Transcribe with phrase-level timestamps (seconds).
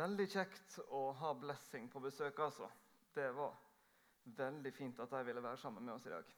[0.00, 2.70] Veldig kjekt å ha Blessing på besøk, altså.
[3.12, 3.56] Det var
[4.38, 6.30] veldig fint at de ville være sammen med oss i dag.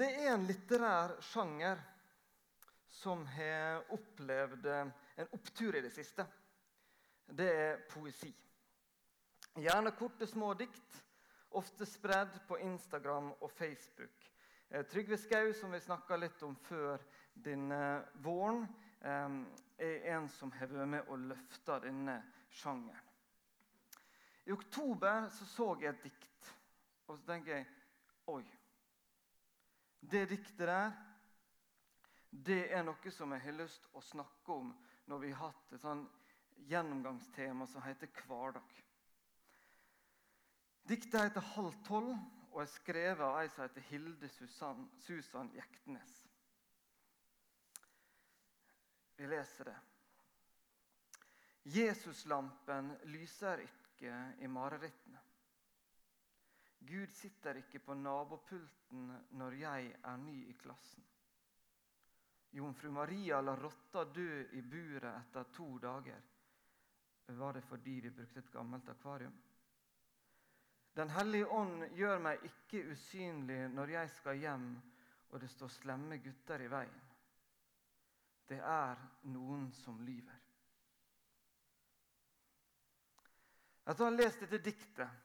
[0.00, 1.82] Det er en litterær sjanger
[2.88, 4.94] som har opplevd en
[5.36, 6.24] opptur i det siste.
[7.26, 8.32] Det er poesi.
[9.60, 10.98] Gjerne korte, små dikt,
[11.60, 14.32] ofte spredd på Instagram og Facebook.
[14.68, 17.00] Eh, Trygve Skau, som vi snakka litt om før
[17.44, 18.64] denne våren,
[19.78, 22.16] er en som har vært med og løfta denne
[22.48, 23.02] sjangeren.
[24.46, 26.52] I oktober så, så jeg et dikt,
[27.06, 27.66] og så tenker jeg
[28.26, 28.42] Oi.
[30.00, 30.94] Det diktet der,
[32.30, 34.72] det er noe som jeg har lyst til å snakke om
[35.06, 36.02] når vi har hatt et sånn
[36.66, 38.74] gjennomgangstema som heter hverdag.
[40.86, 42.18] Diktet heter 'Halv tolv'
[42.52, 46.25] og er skrevet av ei som heter Hilde Susan, Susan Jektnes.
[49.16, 49.76] Vi leser det.
[51.62, 55.22] Jesuslampen lyser ikke i marerittene.
[56.86, 59.08] Gud sitter ikke på nabopulten
[59.40, 61.02] når jeg er ny i klassen.
[62.56, 66.20] Jomfru Maria la rotta dø i buret etter to dager.
[67.26, 69.34] Var det fordi vi brukte et gammelt akvarium?
[70.96, 74.68] Den hellige ånd gjør meg ikke usynlig når jeg skal hjem
[75.32, 77.05] og det står slemme gutter i veien.
[78.46, 79.00] Det er
[79.32, 80.42] noen som lyver.
[83.86, 85.24] Etter å ha lest dette diktet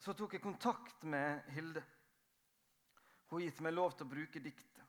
[0.00, 1.82] så tok jeg kontakt med Hilde.
[3.28, 4.84] Hun har gitt meg lov til å bruke diktet.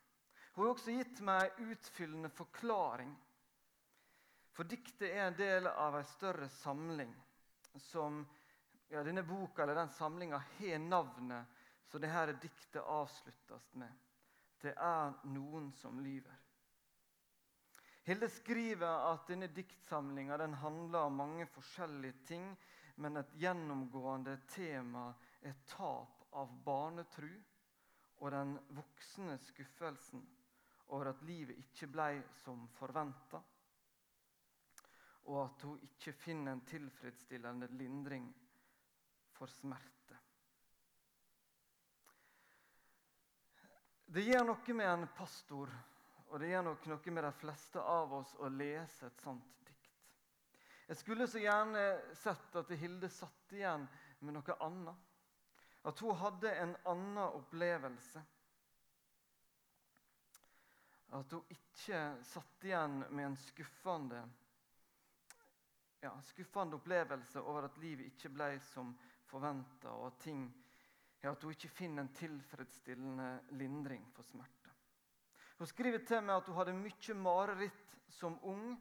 [0.53, 3.11] Hun har også gitt meg utfyllende forklaring.
[4.55, 7.11] For diktet er en del av en større samling
[7.89, 8.21] som
[8.89, 11.59] ja, denne boka eller den samlinga har navnet
[11.91, 13.91] så dette diktet avsluttes med.
[14.61, 16.35] Det er noen som lyver.
[18.09, 22.45] Hilde skriver at denne diktsamlinga handler om mange forskjellige ting,
[22.97, 25.11] men et gjennomgående tema
[25.45, 27.29] er tap av barnetru
[28.17, 30.23] og den voksne skuffelsen
[30.89, 32.07] over at livet ikke ble
[32.41, 33.43] som forventa,
[35.29, 38.25] og at hun ikke finner en tilfredsstillende lindring
[39.37, 40.17] for smerte.
[44.09, 45.69] Det gjør noe med en pastor
[46.29, 49.87] og det gjør nok noe med de fleste av oss å lese et sånt dikt.
[50.89, 51.85] Jeg skulle så gjerne
[52.17, 53.87] sett at Hilde satt igjen
[54.19, 55.07] med noe annet.
[55.89, 58.21] At hun hadde en annen opplevelse.
[61.17, 64.21] At hun ikke satt igjen med en skuffende,
[66.03, 68.91] ja, skuffende opplevelse over at livet ikke ble som
[69.29, 70.45] forventa, og at, ting,
[71.23, 74.58] ja, at hun ikke finner en tilfredsstillende lindring for smerte.
[75.59, 78.77] Hun skriver til meg at hun hadde mye mareritt som ung.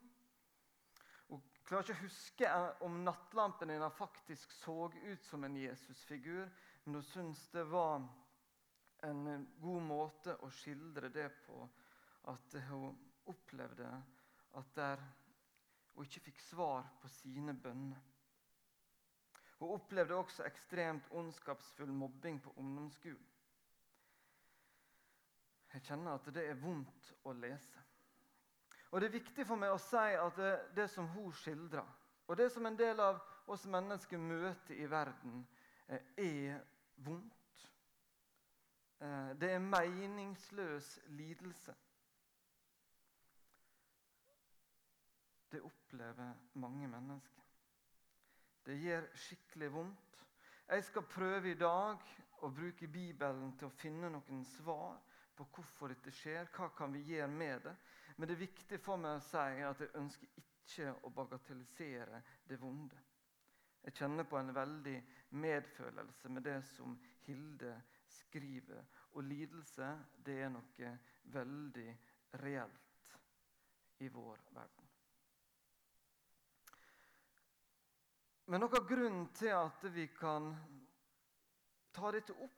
[1.26, 2.50] Hun klarer ikke å huske
[2.86, 6.46] om nattlampen hennes faktisk så ut som en Jesusfigur,
[6.84, 8.06] men hun syns det var
[9.08, 11.64] en god måte å skildre det på.
[12.30, 12.94] At hun
[13.26, 13.90] opplevde
[14.58, 15.02] at der
[15.96, 17.98] hun ikke fikk svar på sine bønner.
[19.58, 23.26] Hun opplevde også ekstremt ondskapsfull mobbing på ungdomsskolen.
[25.72, 27.84] Jeg kjenner at det er vondt å lese.
[28.90, 31.88] Og Det er viktig for meg å si at det, det som hun skildrer,
[32.28, 35.42] og det som en del av oss mennesker møter i verden,
[35.88, 36.62] eh, er
[37.04, 37.66] vondt.
[39.00, 41.74] Eh, det er meningsløs lidelse.
[45.52, 47.44] Det opplever mange mennesker.
[48.66, 50.24] Det gjør skikkelig vondt.
[50.68, 52.02] Jeg skal prøve i dag
[52.44, 54.98] å bruke Bibelen til å finne noen svar
[55.38, 56.48] på hvorfor dette skjer.
[56.54, 57.74] Hva kan vi gjøre med det?
[58.16, 62.58] Men det er viktig for meg å si at jeg ønsker ikke å bagatellisere det
[62.60, 62.98] vonde.
[63.84, 64.96] Jeg kjenner på en veldig
[65.38, 67.76] medfølelse med det som Hilde
[68.10, 68.82] skriver.
[69.14, 69.94] Og lidelse,
[70.24, 70.92] det er noe
[71.32, 71.88] veldig
[72.42, 73.14] reelt
[74.04, 74.84] i vår verden.
[78.48, 80.52] Men noe av grunnen til at vi kan
[81.92, 82.57] ta dette opp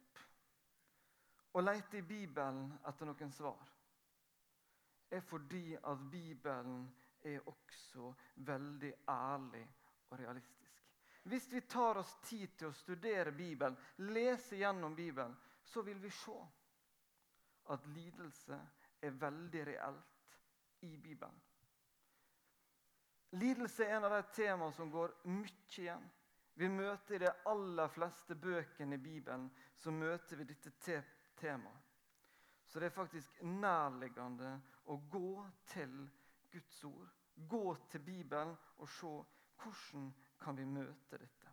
[1.52, 3.70] å lete i Bibelen etter noen svar
[5.10, 6.84] er fordi at Bibelen
[7.26, 8.12] er også
[8.46, 9.64] veldig ærlig
[10.10, 10.78] og realistisk.
[11.22, 13.76] Hvis vi tar oss tid til å studere Bibelen,
[14.14, 16.38] lese gjennom Bibelen, så vil vi se
[17.70, 18.56] at lidelse
[19.02, 20.38] er veldig reelt
[20.86, 21.42] i Bibelen.
[23.30, 26.08] Lidelse er en av de temaene som går mye igjen.
[26.54, 29.46] Vi møter I de aller fleste bøkene i Bibelen
[29.78, 30.72] så møter vi dette
[31.40, 31.72] tema.
[32.66, 34.52] Så det er faktisk nærliggende
[34.92, 35.94] å gå til
[36.52, 39.12] Guds ord, gå til Bibelen og se
[39.60, 40.10] hvordan
[40.40, 41.52] kan vi møte dette.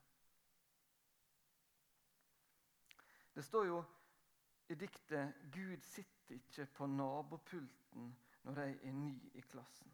[3.33, 3.83] Det står jo
[4.67, 9.93] i diktet 'Gud sitter ikke på nabopulten når jeg er ny i klassen'.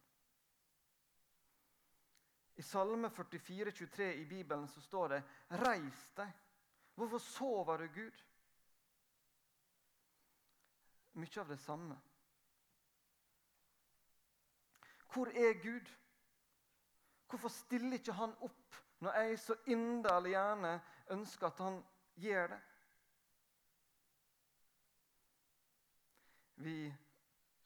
[2.55, 6.39] I Salme 44, 23 i Bibelen så står det 'Reis deg'.
[6.95, 8.23] Hvorfor sover du, Gud?
[11.13, 11.99] Mye av det samme.
[15.13, 15.89] Hvor er Gud?
[17.29, 20.73] Hvorfor stiller ikke han opp når jeg så inderlig gjerne
[21.13, 21.79] ønsker at han
[22.15, 22.59] gjør det?
[26.55, 26.77] Vi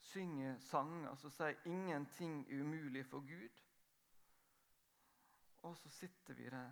[0.00, 3.62] synger sanger som sier 'ingenting umulig for Gud'.
[5.62, 6.70] Og så sitter vi der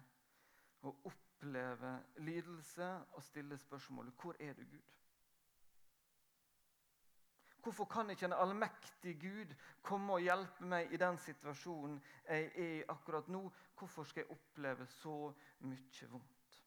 [0.82, 4.96] og opplever lidelse og stiller spørsmålet 'Hvor er du, Gud?'
[7.66, 11.96] Hvorfor kan ikke en allmektig Gud komme og hjelpe meg i den situasjonen
[12.28, 13.40] jeg er i akkurat nå?
[13.74, 15.14] Hvorfor skal jeg oppleve så
[15.66, 16.60] mye vondt?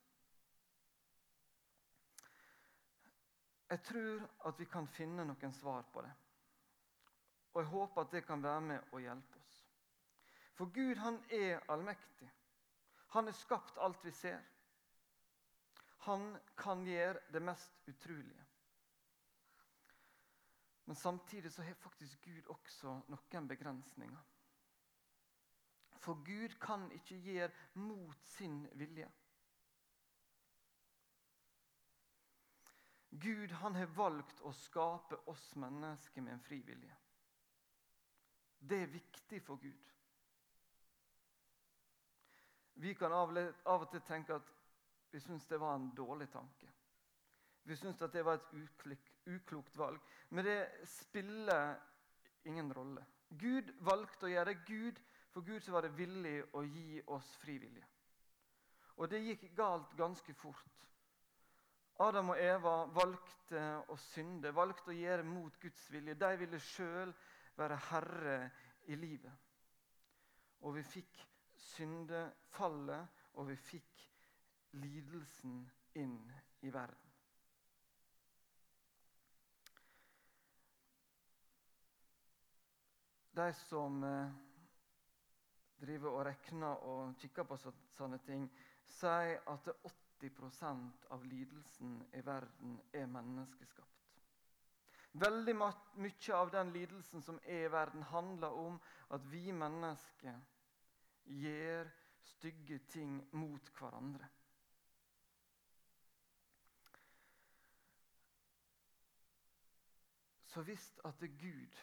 [3.70, 6.12] Jeg tror at vi kan finne noen svar på det.
[7.54, 9.56] Og jeg håper at det kan være med og hjelpe oss.
[10.60, 12.28] For Gud han er allmektig.
[13.16, 14.44] Han har skapt alt vi ser.
[16.12, 18.49] Han kan gjøre det mest utrolige.
[20.90, 24.22] Men samtidig så har faktisk Gud også noen begrensninger.
[26.02, 29.06] For Gud kan ikke gjøre mot sin vilje.
[33.22, 36.98] Gud han har valgt å skape oss mennesker med en fri vilje.
[38.58, 39.94] Det er viktig for Gud.
[42.82, 43.38] Vi kan av
[43.78, 44.50] og til tenke at
[45.14, 46.74] vi syns det var en dårlig tanke.
[47.70, 48.54] Vi syns det var et
[49.36, 50.02] uklokt valg.
[50.30, 50.60] Men det
[50.90, 51.78] spiller
[52.50, 53.06] ingen rolle.
[53.30, 54.58] Gud valgte å gjøre.
[54.66, 55.00] Gud,
[55.34, 57.88] for Gud var det villig å gi oss frivillige.
[59.00, 60.86] Og det gikk galt ganske fort.
[62.00, 63.62] Adam og Eva valgte
[63.92, 66.16] å synde, valgte å gjøre mot Guds vilje.
[66.16, 67.12] De ville sjøl
[67.60, 68.38] være herre
[68.88, 69.48] i livet.
[70.64, 71.20] Og vi fikk
[71.60, 74.08] syndefallet, og vi fikk
[74.80, 75.62] lidelsen
[76.00, 76.18] inn
[76.64, 77.09] i verden.
[83.32, 84.32] De som eh,
[85.82, 88.48] driver og regner og kikker på sånne ting,
[89.00, 89.70] sier at
[90.20, 93.88] 80% av lidelsen i verden er menneskeskapt.
[95.20, 98.76] Veldig mye av den lidelsen som er i verden, handler om
[99.10, 100.36] at vi mennesker
[101.26, 101.90] gjør
[102.36, 104.28] stygge ting mot hverandre.
[110.50, 111.82] Så visst at det er Gud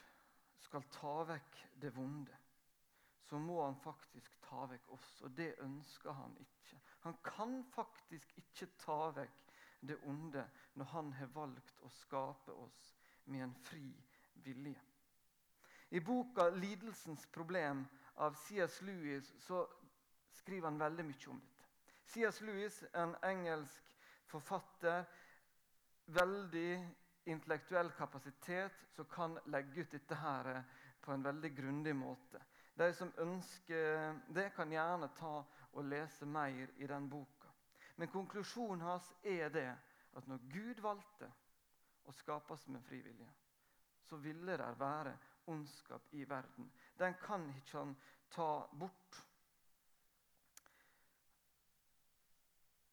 [0.67, 2.37] skal ta vekk det vonde,
[3.27, 5.11] så må han faktisk ta vekk oss.
[5.27, 6.81] Og det ønsker han ikke.
[7.07, 9.43] Han kan faktisk ikke ta vekk
[9.87, 10.43] det onde
[10.75, 12.93] når han har valgt å skape oss
[13.31, 13.87] med en fri
[14.47, 14.83] vilje.
[15.91, 17.87] I boka 'Lidelsens problem'
[18.17, 18.81] av C.S.
[18.83, 19.67] Lewis så
[20.33, 21.67] skriver han veldig mye om dette.
[22.07, 22.41] C.S.
[22.41, 23.93] Lewis, en engelsk
[24.27, 25.05] forfatter,
[26.07, 26.71] veldig
[27.27, 30.63] intellektuell kapasitet som kan legge ut dette her
[31.03, 32.41] på en veldig grundig måte.
[32.77, 35.39] De som ønsker det, kan gjerne ta
[35.73, 37.51] og lese mer i den boka.
[37.97, 39.71] Men konklusjonen hans er det
[40.17, 41.31] at når Gud valgte
[42.07, 43.33] å skape oss med frivillige,
[44.07, 45.17] så ville det være
[45.51, 46.71] ondskap i verden.
[46.99, 47.97] Den kan ikke han
[48.31, 49.23] ta bort.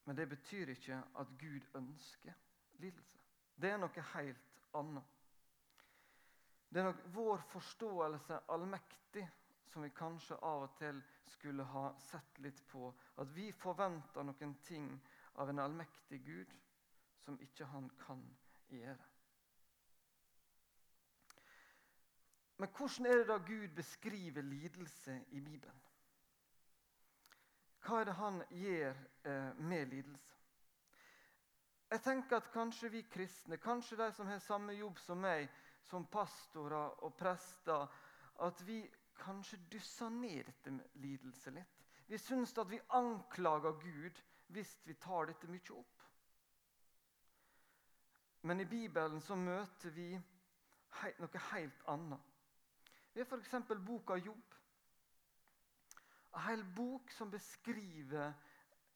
[0.05, 2.33] Men det betyr ikke at Gud ønsker
[2.79, 3.22] lidelse.
[3.55, 5.09] Det er noe helt annet.
[6.69, 9.27] Det er nok vår forståelse allmektig
[9.69, 12.89] som vi kanskje av og til skulle ha sett litt på.
[13.21, 14.89] At vi forventer noen ting
[15.41, 16.53] av en allmektig Gud
[17.23, 18.21] som ikke han kan
[18.73, 19.09] gjøre.
[22.57, 25.81] Men hvordan er det da Gud beskriver lidelse i Bibelen?
[27.83, 30.32] Hva er det han gjør eh, med lidelse?
[31.93, 35.45] Jeg tenker at kanskje vi kristne, kanskje de som har samme jobb som meg,
[35.85, 37.83] som pastorer og prester,
[38.41, 38.79] at vi
[39.19, 41.83] kanskje dysser ned dette med lidelse litt.
[42.09, 44.23] Vi syns at vi anklager Gud
[44.55, 46.01] hvis vi tar dette mye opp.
[48.41, 52.33] Men i Bibelen så møter vi noe helt annet.
[53.13, 53.77] Vi har f.eks.
[53.85, 54.57] boka Jobb.
[56.33, 58.33] En hel bok som beskriver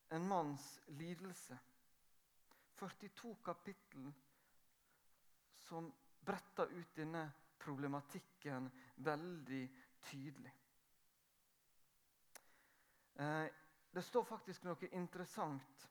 [0.09, 1.61] en manns lidelse.
[2.77, 4.11] 42 kapittel
[5.67, 7.25] som bretter ut denne
[7.57, 9.63] problematikken veldig
[10.09, 10.53] tydelig.
[13.17, 13.45] Eh,
[13.91, 15.87] det står faktisk noe interessant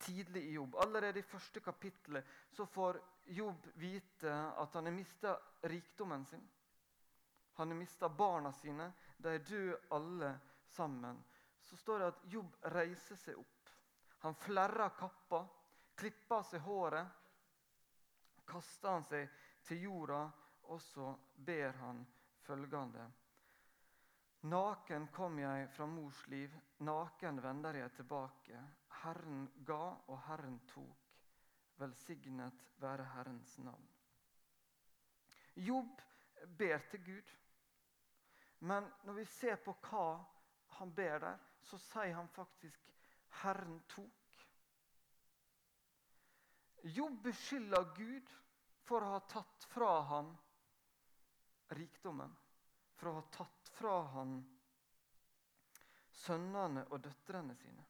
[0.00, 0.76] tidlig i Jobb.
[0.80, 3.00] Allerede i første kapittel så får
[3.36, 6.48] Jobb vite at han har mista rikdommen sin.
[7.60, 8.92] Han har mista barna sine.
[9.18, 10.32] De er døde alle
[10.66, 11.24] sammen.
[11.60, 13.59] Så står det at Jobb reiser seg opp.
[14.20, 15.46] Han flerra kappa,
[15.94, 17.20] klippa seg håret,
[18.50, 19.28] Kasta han seg
[19.62, 20.24] til jorda,
[20.74, 22.02] og så ber han
[22.42, 23.04] følgende.
[24.50, 28.62] Naken kom jeg fra mors liv, naken vender jeg tilbake.
[29.02, 31.06] Herren ga, og Herren tok.
[31.80, 33.86] Velsignet være Herrens navn.
[35.54, 36.02] Jobb
[36.58, 37.34] ber til Gud.
[38.60, 40.06] Men når vi ser på hva
[40.76, 42.90] han ber der, så sier han faktisk
[43.30, 44.46] 'Herren tok'.
[46.82, 48.30] Jobb beskylder Gud
[48.88, 50.30] for å ha tatt fra ham
[51.76, 52.32] rikdommen.
[52.96, 54.34] For å ha tatt fra ham
[56.20, 57.86] sønnene og døtrene sine.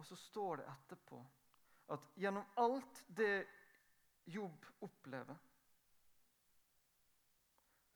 [0.00, 1.20] Og så står det etterpå
[1.94, 3.34] at gjennom alt det
[4.30, 5.38] Jobb opplever,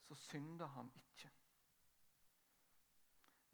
[0.09, 1.29] så synder han ikke.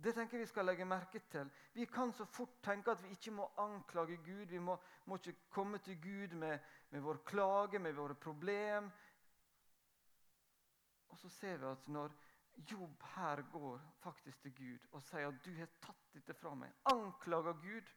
[0.03, 1.51] Det tenker jeg vi skal legge merke til.
[1.75, 4.47] Vi kan så fort tenke at vi ikke må anklage Gud.
[4.49, 6.59] Vi må, må ikke komme til Gud med,
[6.91, 8.91] med vår klage, med våre problem.
[11.09, 12.17] Og så ser vi at når
[12.71, 16.75] Jobb her går faktisk til Gud og sier at 'du har tatt dette fra meg',
[16.85, 17.93] anklager Gud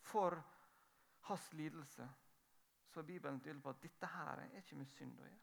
[0.00, 0.42] for
[1.20, 2.08] hans lidelse,
[2.88, 5.40] så er Bibelen tydelig på at dette her er ikke med synd å gjøre.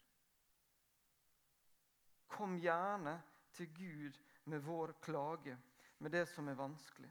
[2.27, 3.21] Kom gjerne
[3.53, 5.57] til Gud med vår klage,
[6.01, 7.09] med det som er vanskelig.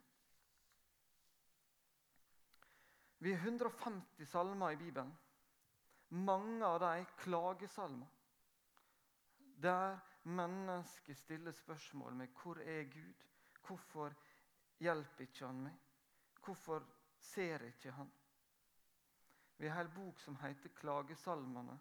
[3.23, 5.13] Vi har 150 salmer i Bibelen.
[6.09, 8.09] Mange av dem klagesalmer.
[9.63, 13.27] Der mennesket stiller spørsmål med 'Hvor er Gud?'
[13.67, 14.15] 'Hvorfor
[14.79, 15.79] hjelper ikke han meg?'
[16.45, 16.83] 'Hvorfor
[17.19, 18.13] ser ikke han?'
[19.59, 21.79] Vi har en bok som heter 'Klagesalmene'.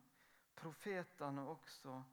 [0.55, 2.03] Profetene også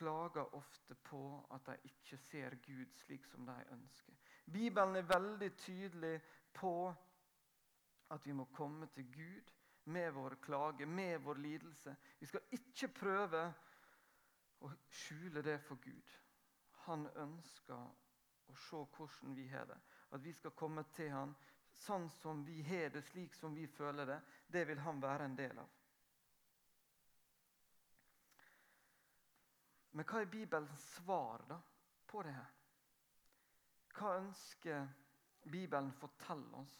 [0.00, 1.20] klager ofte på
[1.52, 4.14] at de ikke ser Gud slik som de ønsker.
[4.52, 6.14] Bibelen er veldig tydelig
[6.56, 6.72] på
[8.10, 9.52] at vi må komme til Gud
[9.84, 11.96] med vår klage, med vår lidelse.
[12.18, 13.42] Vi skal ikke prøve
[14.60, 16.16] å skjule det for Gud.
[16.86, 17.76] Han ønsker
[18.48, 19.78] å se hvordan vi har det.
[20.10, 21.36] At vi skal komme til han
[21.84, 24.20] sånn som vi har det, slik som vi føler det.
[24.46, 25.76] Det vil han være en del av.
[29.92, 31.58] Men hva er Bibelens svar da,
[32.06, 32.50] på det her?
[33.96, 34.86] Hva ønsker
[35.50, 36.76] Bibelen fortelle oss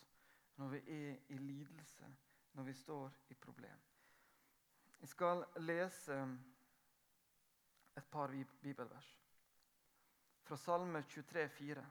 [0.61, 2.11] når vi er i lidelse,
[2.53, 3.87] når vi står i problem?
[5.01, 6.19] Jeg skal lese
[7.97, 9.17] et par bibelvers.
[10.43, 11.85] Fra Salme 23, 23,4.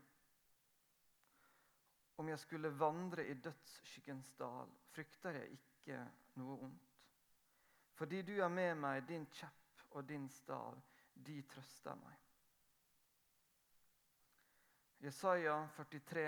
[2.20, 6.00] Om jeg skulle vandre i dødsskyggens dal, frykter jeg ikke
[6.36, 6.90] noe ondt.
[7.96, 10.76] Fordi du er med meg, din kjepp og din stav,
[11.26, 12.16] de trøster meg.
[15.00, 16.26] Jesaja 43.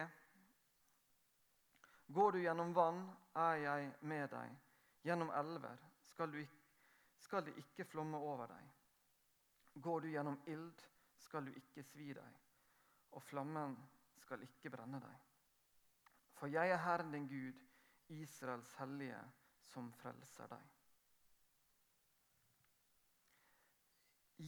[2.07, 3.01] Går du gjennom vann,
[3.36, 4.55] er jeg med deg.
[5.03, 5.79] Gjennom elver
[6.12, 6.41] skal, du,
[7.19, 8.69] skal det ikke flomme over deg.
[9.74, 10.83] Går du gjennom ild,
[11.15, 12.39] skal du ikke svi deg,
[13.15, 13.77] og flammen
[14.19, 15.27] skal ikke brenne deg.
[16.36, 17.63] For jeg er Herren din Gud,
[18.12, 19.19] Israels hellige,
[19.71, 20.80] som frelser deg.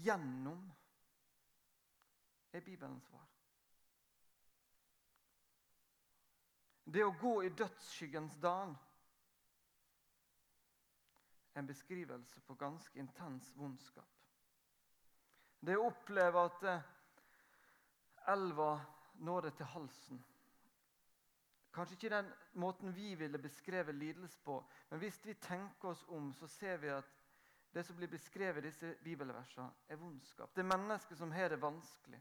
[0.01, 0.63] Gjennom
[2.53, 3.27] er Bibelens svar.
[6.83, 8.73] Det å gå i dødsskyggens dal
[11.53, 14.09] en beskrivelse på ganske intens vondskap.
[15.59, 16.87] Det å oppleve at eh,
[18.33, 18.75] elva
[19.23, 20.23] når det til halsen.
[21.73, 22.31] Kanskje ikke den
[22.61, 24.59] måten vi ville beskrevet lidelse på,
[24.89, 27.22] men hvis vi tenker oss om, så ser vi at
[27.73, 30.51] det som blir beskrevet i disse bibelversene, er vondskap.
[30.53, 32.19] Det er mennesker som har det vanskelig.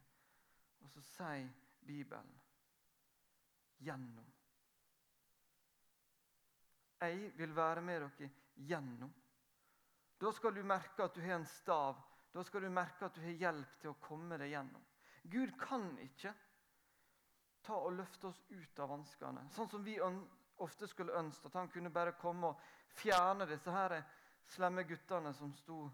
[0.83, 1.51] Og så sier
[1.87, 2.31] Bibelen
[3.83, 4.31] gjennom.
[7.03, 9.13] Jeg vil være med dere gjennom.
[10.23, 12.01] Da skal du merke at du har en stav
[12.33, 14.85] da skal du merke at du har hjelp til å komme deg gjennom.
[15.29, 16.33] Gud kan ikke
[17.63, 19.99] ta og løfte oss ut av vanskene, sånn som vi
[20.63, 22.63] ofte skulle ønske at han kunne bare komme og
[22.97, 23.99] fjerne disse her
[24.47, 25.85] slemme guttene som sto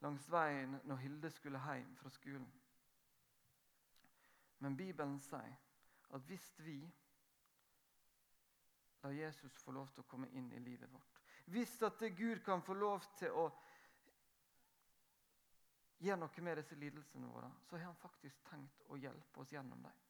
[0.00, 2.48] langs veien når Hilde skulle hjem fra skolen.
[4.58, 5.56] Men Bibelen sier
[6.14, 6.80] at hvis vi
[9.02, 12.62] lar Jesus få lov til å komme inn i livet vårt Hvis at Gud kan
[12.62, 13.46] få lov til å
[15.98, 19.82] gjør noe med disse lidelsene våre, så har han faktisk tenkt å hjelpe oss gjennom
[19.82, 20.04] dem.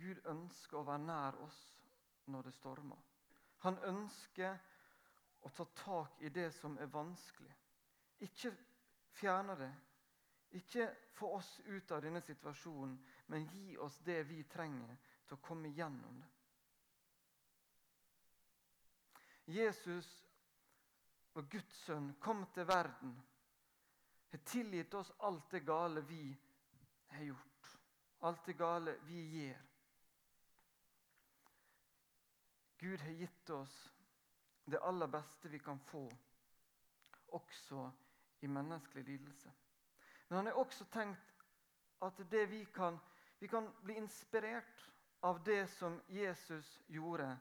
[0.00, 1.60] Gud ønsker å være nær oss
[2.30, 3.00] når det stormer.
[3.64, 4.56] Han ønsker
[5.44, 7.52] å ta tak i det som er vanskelig.
[8.24, 8.52] Ikke
[9.16, 9.70] fjerne det.
[10.58, 15.44] Ikke få oss ut av denne situasjonen, men gi oss det vi trenger til å
[15.44, 16.30] komme gjennom det.
[19.50, 20.08] Jesus
[21.38, 23.14] og Guds sønn kom til verden,
[24.30, 26.24] har tilgitt oss alt det gale vi
[27.10, 27.72] har gjort,
[28.26, 29.69] alt det gale vi gjør.
[32.80, 33.76] Gud har gitt oss
[34.64, 36.04] det aller beste vi kan få,
[37.36, 37.90] også
[38.40, 39.52] i menneskelig lidelse.
[40.28, 41.44] Men han har også tenkt
[42.00, 42.98] at vi kan,
[43.38, 44.86] vi kan bli inspirert
[45.20, 47.34] av det som Jesus gjorde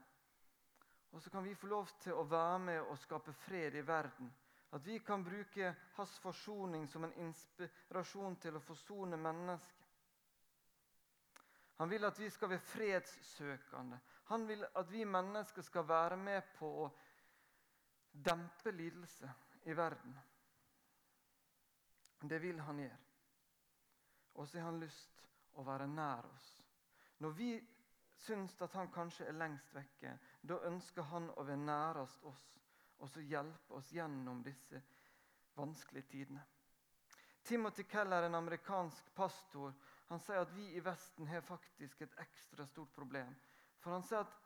[1.11, 4.29] og så kan vi få lov til å være med og skape fred i verden.
[4.71, 9.87] At vi kan bruke hans forsoning som en inspirasjon til å forsone mennesket.
[11.79, 13.99] Han vil at vi skal være fredssøkende.
[14.31, 16.89] Han vil at vi mennesker skal være med på å
[18.11, 19.29] dempe lidelse
[19.63, 20.17] i verden.
[22.19, 22.99] Det vil han gjøre.
[24.35, 25.23] Og så har han lyst
[25.55, 26.49] å være nær oss.
[27.23, 27.51] Når vi
[28.19, 32.45] syns at han kanskje er lengst vekke, da ønsker han å være nærest oss
[32.99, 34.81] og så hjelpe oss gjennom disse
[35.55, 36.41] vanskelige tidene.
[37.43, 39.73] Timothy Keller, en amerikansk pastor,
[40.09, 43.35] han sier at vi i Vesten har faktisk et ekstra stort problem.
[43.79, 44.37] For han sier at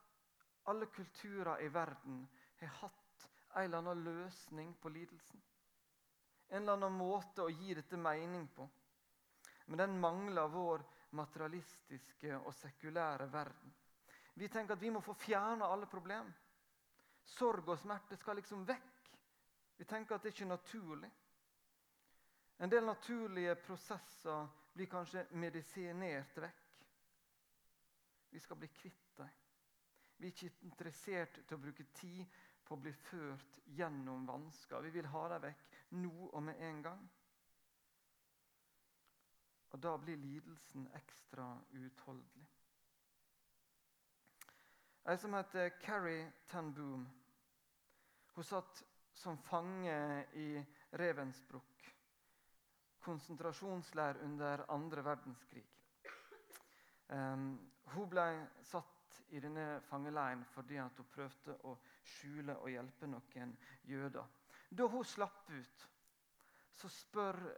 [0.72, 2.24] alle kulturer i verden
[2.60, 5.41] har hatt en eller annen løsning på lidelsen.
[6.50, 8.67] En eller annen måte å gi dette mening på.
[9.65, 10.84] Men den mangler vår
[11.15, 13.74] materialistiske og sekulære verden.
[14.34, 16.34] Vi tenker at vi må få fjerna alle problemer.
[17.24, 19.12] Sorg og smerte skal liksom vekk.
[19.77, 21.12] Vi tenker at det ikke er naturlig.
[22.60, 26.62] En del naturlige prosesser blir kanskje medisinert vekk.
[28.34, 29.30] Vi skal bli kvitt dem.
[30.18, 34.82] Vi er ikke interessert til å bruke tid på å bli ført gjennom vansker.
[34.86, 35.68] Vi vil ha dem vekk
[36.00, 37.04] nå og med en gang.
[39.74, 42.48] Og da blir lidelsen ekstra uutholdelig.
[45.10, 47.04] Ei som heter Carrie Ten Boom.
[48.34, 48.84] Hun satt
[49.14, 50.48] som fange i
[50.92, 51.73] Ravensbrück,
[53.04, 55.66] konsentrasjonsleir under andre verdenskrig.
[57.13, 57.60] Um,
[57.94, 58.28] hun ble
[58.63, 61.76] satt i denne fangeleiren fordi hun prøvde å
[62.16, 63.58] skjule og hjelpe noen
[63.89, 64.30] jøder.
[64.74, 65.88] Da hun slapp ut,
[66.74, 66.89] så,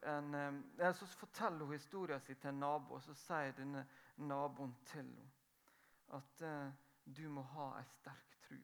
[0.03, 3.86] en, eh, så forteller hun historien sin til en nabo, og så sier denne
[4.17, 5.29] naboen til henne
[6.17, 6.73] at eh,
[7.05, 8.60] du må ha ei sterk tru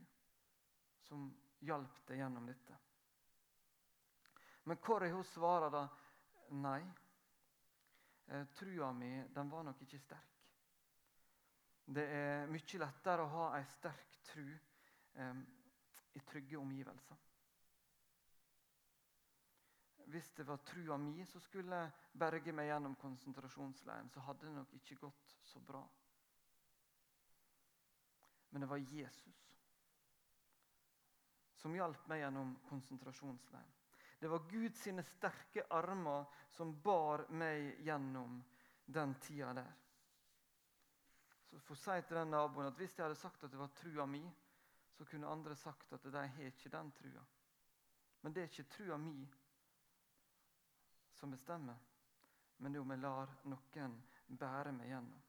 [1.07, 1.29] som
[1.65, 2.77] hjalp deg gjennom dette.
[4.63, 5.85] Men Kåre hun svarer da
[6.51, 6.83] nei.
[8.31, 10.37] Eh, trua mi den var nok ikke sterk.
[11.91, 15.41] Det er mye lettere å ha ei sterk tru eh,
[16.15, 17.27] i trygge omgivelser.
[20.11, 24.73] Hvis det var trua mi som skulle berge meg gjennom konsentrasjonsleiren, så hadde det nok
[24.79, 25.83] ikke gått så bra.
[28.51, 29.47] Men det var Jesus
[31.61, 33.80] som hjalp meg gjennom konsentrasjonsleiren.
[34.21, 38.35] Det var Guds sterke armer som bar meg gjennom
[38.85, 39.71] den tida der.
[41.49, 43.73] Så for å si til den naboen at Hvis jeg hadde sagt at det var
[43.79, 44.21] trua mi,
[44.93, 47.25] så kunne andre sagt at de har ikke den trua.
[48.21, 49.25] Men det er ikke trua mi
[51.17, 51.81] som bestemmer,
[52.57, 55.25] men det er om jeg lar noen bære meg gjennom.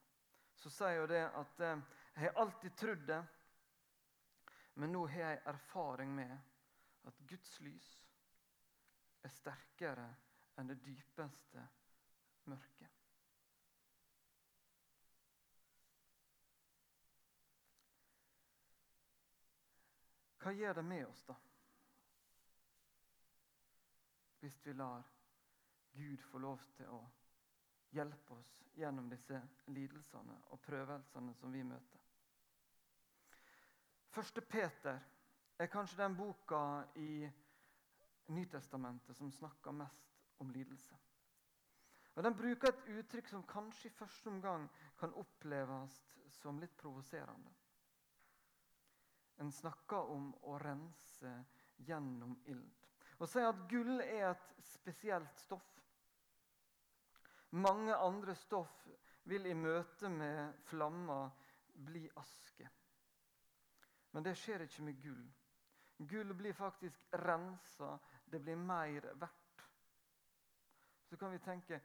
[0.60, 3.24] Så sier jo det at eh, jeg har alltid trodd det,
[4.84, 6.38] men nå har jeg erfaring med
[7.08, 8.01] at Guds lys
[9.22, 10.08] er sterkere
[10.58, 11.62] enn det dypeste
[12.50, 12.98] mørket.
[20.42, 21.36] Hva gjør det med oss, da?
[24.42, 25.04] Hvis vi lar
[25.94, 27.02] Gud få lov til å
[27.92, 29.38] hjelpe oss gjennom disse
[29.70, 32.00] lidelsene og prøvelsene som vi møter.
[34.12, 34.98] Første Peter
[35.58, 36.62] er kanskje den boka
[36.98, 37.28] i
[38.26, 40.96] Nytestamentet som snakker mest om lidelse.
[42.14, 44.68] Og Den bruker et uttrykk som kanskje i første omgang
[45.00, 45.96] kan oppleves
[46.28, 47.50] som litt provoserende.
[49.40, 51.32] En snakker om å rense
[51.76, 52.82] gjennom ild.
[53.18, 55.68] Og sier at gull er et spesielt stoff.
[57.52, 58.86] Mange andre stoff
[59.28, 61.30] vil i møte med flammer
[61.72, 62.68] bli aske.
[64.12, 65.22] Men det skjer ikke med gull.
[66.08, 67.94] Gull blir faktisk rensa.
[68.32, 69.64] Det blir mer verdt.
[71.08, 71.80] Så kan vi tenke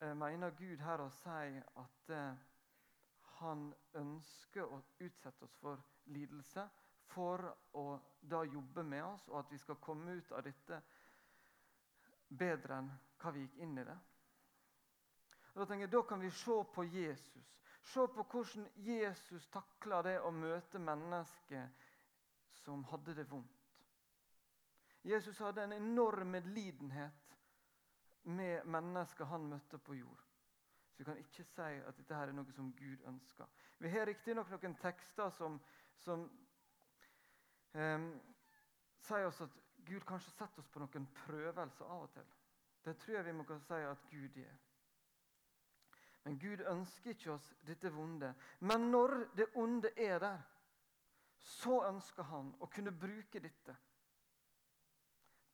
[0.00, 2.40] eh, Mener Gud her å si at eh,
[3.38, 5.78] han ønsker å utsette oss for
[6.10, 6.66] lidelse
[7.14, 7.46] for
[7.78, 7.86] å
[8.20, 10.82] da jobbe med oss, og at vi skal komme ut av dette
[12.28, 12.90] bedre enn
[13.22, 13.98] hva vi gikk inn i det?
[15.54, 17.50] Da tenker jeg, da kan vi se på Jesus.
[17.94, 21.68] Se på hvordan Jesus takla det å møte mennesker
[22.64, 23.53] som hadde det vondt.
[25.04, 27.36] Jesus hadde en enorm medlidenhet
[28.22, 30.22] med mennesker han møtte på jord.
[30.88, 33.50] Så vi kan ikke si at dette her er noe som Gud ønsker.
[33.78, 35.58] Vi har riktignok noen tekster som,
[36.00, 36.24] som
[37.74, 38.08] um,
[39.04, 42.30] sier oss at Gud kanskje setter oss på noen prøvelser av og til.
[42.84, 44.60] Det tror jeg vi må si at Gud gjør.
[46.24, 48.32] Men Gud ønsker ikke oss dette vonde.
[48.60, 50.40] Men når det onde er der,
[51.36, 53.76] så ønsker han å kunne bruke dette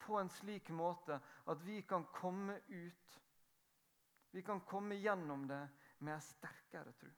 [0.00, 3.20] på en slik måte at vi kan komme ut
[4.30, 7.10] Vi kan komme gjennom det med en sterkere tro.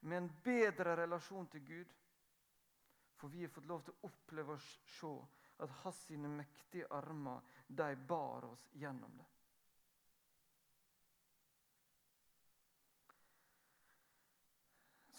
[0.00, 1.94] Med en bedre relasjon til Gud.
[3.16, 4.60] For vi har fått lov til å oppleve og
[4.98, 5.14] se
[5.64, 9.28] at hans sine mektige armer de bar oss gjennom det.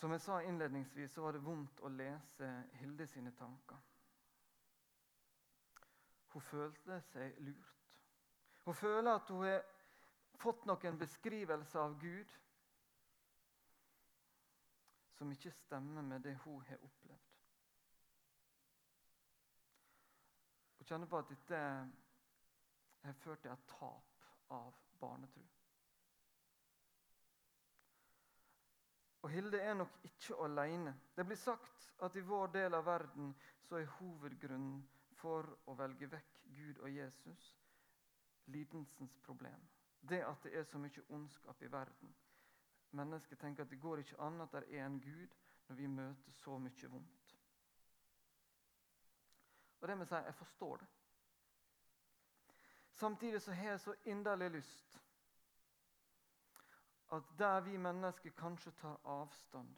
[0.02, 2.48] Som jeg sa innledningsvis, så var det vondt å lese
[2.80, 3.78] Hilde sine tanker.
[6.32, 7.78] Hun følte seg lurt.
[8.66, 9.64] Hun føler at hun har
[10.40, 12.38] fått noen beskrivelser av Gud
[15.18, 17.28] som ikke stemmer med det hun har opplevd.
[20.78, 21.60] Hun kjenner på at dette
[23.04, 24.24] har ført til et tap
[24.56, 25.44] av barnetro.
[29.22, 30.96] Og Hilde er nok ikke alene.
[31.16, 33.30] Det blir sagt at i vår del av verden
[33.68, 34.82] så er hovedgrunnen
[35.22, 37.52] for å velge vekk Gud og Jesus
[38.52, 39.70] lidelsens problem.
[40.02, 42.16] Det at det er så mye ondskap i verden.
[42.92, 45.36] Mennesker tenker at det går ikke an at det er en Gud
[45.68, 47.38] når vi møter så mye vondt.
[49.82, 50.88] Og det må jeg si, jeg forstår det.
[52.92, 55.00] Samtidig så har jeg så inderlig lyst
[57.12, 59.76] at der vi mennesker kanskje tar avstand,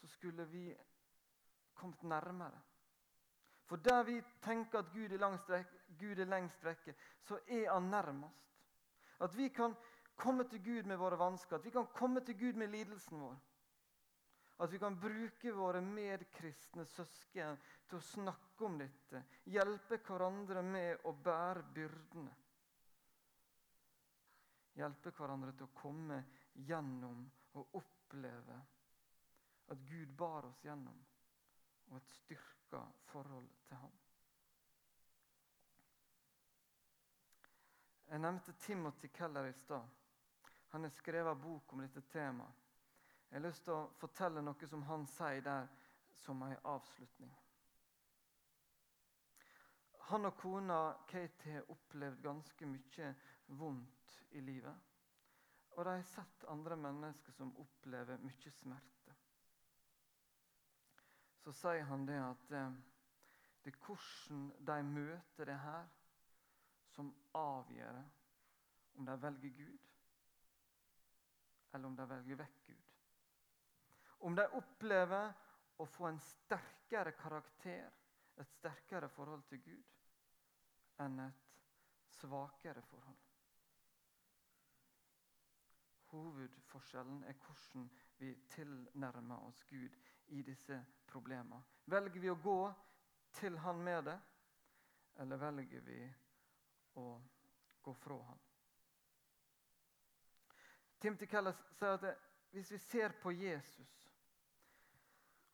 [0.00, 0.76] så skulle vi
[1.74, 2.60] kommet nærmere.
[3.64, 5.50] For der vi tenker at Gud er, langst
[5.98, 8.50] Gud er lengst vekke, så er han nærmest.
[9.20, 9.74] At vi kan
[10.16, 13.36] komme til Gud med våre vansker, at vi kan komme til Gud med lidelsen vår.
[14.60, 19.24] At vi kan bruke våre medkristne søsken til å snakke om dette.
[19.50, 22.34] Hjelpe hverandre med å bære byrdene.
[24.74, 26.20] Hjelpe hverandre til å komme
[26.68, 27.24] gjennom
[27.54, 28.60] og oppleve
[29.70, 30.96] at Gud bar oss gjennom,
[31.90, 32.10] og et
[32.74, 33.92] styrka forhold til ham.
[38.06, 39.88] Jeg nevnte Timothy Keller i stad.
[40.68, 42.52] Han har skrevet bok om dette temaet.
[43.30, 45.68] Jeg har lyst til å fortelle noe som han sier der
[46.14, 47.32] som en avslutning.
[50.10, 53.14] Han og kona Katie har opplevd ganske mye
[53.46, 54.76] vondt i livet.
[55.74, 59.16] Og de har sett andre mennesker som opplever mye smerte.
[61.44, 62.76] Så sier han det at eh,
[63.64, 65.88] det er hvordan de møter det her,
[66.94, 67.98] som avgjør
[68.94, 69.78] om de velger Gud,
[71.74, 72.82] eller om de velger vekk Gud.
[74.24, 75.32] Om de opplever
[75.80, 77.92] å få en sterkere karakter,
[78.40, 79.94] et sterkere forhold til Gud,
[81.04, 81.44] enn et
[82.20, 83.20] svakere forhold.
[86.14, 89.96] Hovedforskjellen er hvordan vi tilnærmer oss Gud
[90.36, 90.78] i disse
[91.14, 91.62] problemene.
[91.86, 92.58] Velger vi å gå
[93.38, 94.16] til Han med det,
[95.22, 96.00] eller velger vi
[96.98, 97.06] å
[97.82, 98.40] gå fra Han?
[100.98, 102.06] Timothy Keller sier at
[102.54, 103.94] hvis vi ser på Jesus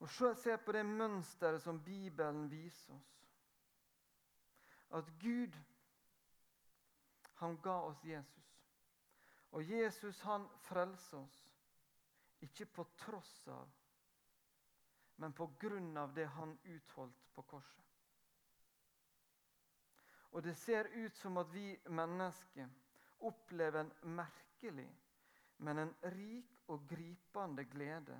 [0.01, 3.16] og ser på det mønsteret som Bibelen viser oss
[4.90, 5.55] At Gud,
[7.38, 8.49] han ga oss Jesus.
[9.55, 11.37] Og Jesus han frelser oss,
[12.42, 13.68] ikke på tross av,
[15.20, 17.85] men på grunn av det han utholdt på korset.
[20.30, 22.68] Og det ser ut som at vi mennesker
[23.28, 24.88] opplever en merkelig,
[25.56, 28.16] men en rik og gripende glede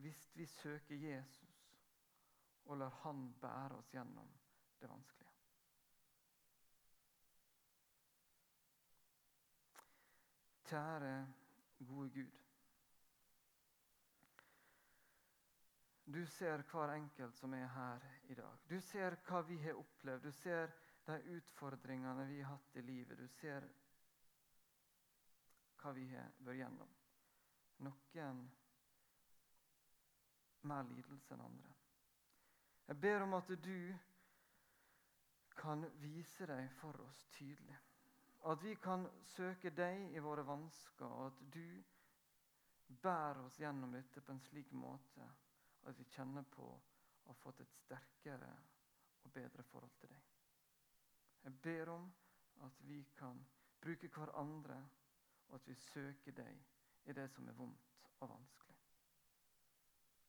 [0.00, 1.60] hvis vi søker Jesus
[2.64, 4.30] og lar Han bære oss gjennom
[4.80, 5.30] det vanskelige.
[10.64, 11.26] Kjære,
[11.86, 12.43] gode Gud.
[16.14, 18.58] Du ser hver enkelt som er her i dag.
[18.68, 20.22] Du ser hva vi har opplevd.
[20.22, 20.70] Du ser
[21.06, 23.18] de utfordringene vi har hatt i livet.
[23.18, 23.66] Du ser
[25.82, 26.92] hva vi har vært gjennom.
[27.84, 28.44] Noen
[30.70, 31.74] mer lidelse enn andre.
[32.88, 33.78] Jeg ber om at du
[35.58, 37.76] kan vise deg for oss tydelig.
[38.44, 44.20] At vi kan søke deg i våre vansker, og at du bærer oss gjennom dette
[44.20, 45.26] på en slik måte
[45.84, 48.50] og at vi kjenner på og har fått et sterkere
[49.24, 50.30] og bedre forhold til deg.
[51.44, 52.10] Jeg ber om
[52.64, 53.40] at vi kan
[53.80, 54.80] bruke hverandre,
[55.48, 56.64] og at vi søker deg
[57.04, 58.76] i det som er vondt og vanskelig.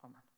[0.03, 0.34] Amen.